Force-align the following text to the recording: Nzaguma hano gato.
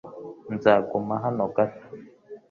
Nzaguma 0.55 1.13
hano 1.23 1.43
gato. 1.55 1.85